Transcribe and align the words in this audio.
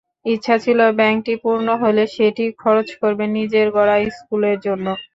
ইচ্ছা 0.25 0.55
ছিল 0.63 0.79
ব্যাংকটি 0.99 1.33
পূর্ণ 1.43 1.67
হলে 1.83 2.03
সেটি 2.15 2.45
খরচ 2.61 2.87
করবেন 3.01 3.29
নিজের 3.37 3.67
গড়া 3.75 3.95
স্কুলের 4.17 4.57
জন্য। 4.65 4.85